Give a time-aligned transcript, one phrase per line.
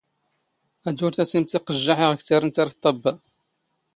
[0.89, 2.21] ⴰⴷ ⵓⵔ ⵜⴰⵙⵉⵎ ⵜⵉⵇⵇⵊⵊⴰⵃ ⵉⵖ ⴽⵜⴰⵔⵏⵜ
[2.61, 3.11] ⴰⵔ ⵟⵟⴰⴱⴱⴰ.